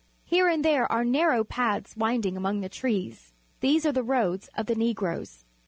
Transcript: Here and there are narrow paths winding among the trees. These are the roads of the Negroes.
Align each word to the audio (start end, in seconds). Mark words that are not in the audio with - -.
Here 0.23 0.47
and 0.47 0.65
there 0.65 0.91
are 0.91 1.05
narrow 1.05 1.43
paths 1.43 1.95
winding 1.95 2.35
among 2.35 2.61
the 2.61 2.69
trees. 2.69 3.33
These 3.59 3.85
are 3.85 3.91
the 3.93 4.01
roads 4.01 4.49
of 4.57 4.65
the 4.65 4.73
Negroes. 4.73 5.45